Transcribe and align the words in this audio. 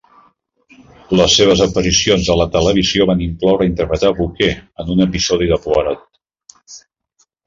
Les 1.17 1.33
seves 1.39 1.59
aparicions 1.65 2.31
a 2.33 2.37
la 2.39 2.47
televisió 2.55 3.07
van 3.09 3.21
incloure 3.25 3.67
interpretar 3.71 4.11
a 4.13 4.15
Boucher 4.21 4.49
en 4.85 4.89
un 4.95 5.05
episodi 5.07 5.51
de 5.53 5.59
Poirot. 5.67 6.81